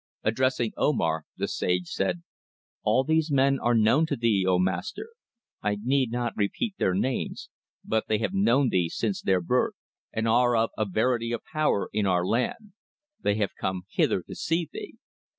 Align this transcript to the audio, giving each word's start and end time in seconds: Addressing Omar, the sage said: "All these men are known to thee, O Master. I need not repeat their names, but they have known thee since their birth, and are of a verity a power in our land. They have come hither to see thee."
Addressing 0.23 0.73
Omar, 0.77 1.25
the 1.37 1.47
sage 1.47 1.87
said: 1.89 2.23
"All 2.81 3.03
these 3.03 3.29
men 3.29 3.59
are 3.59 3.75
known 3.75 4.07
to 4.07 4.15
thee, 4.15 4.47
O 4.47 4.57
Master. 4.57 5.09
I 5.61 5.77
need 5.79 6.09
not 6.09 6.33
repeat 6.35 6.73
their 6.79 6.95
names, 6.95 7.49
but 7.85 8.07
they 8.07 8.17
have 8.17 8.33
known 8.33 8.69
thee 8.69 8.89
since 8.89 9.21
their 9.21 9.41
birth, 9.41 9.75
and 10.11 10.27
are 10.27 10.57
of 10.57 10.71
a 10.75 10.85
verity 10.85 11.31
a 11.33 11.37
power 11.37 11.87
in 11.93 12.07
our 12.07 12.25
land. 12.25 12.73
They 13.21 13.35
have 13.35 13.53
come 13.53 13.83
hither 13.91 14.23
to 14.23 14.33
see 14.33 14.67
thee." 14.73 14.95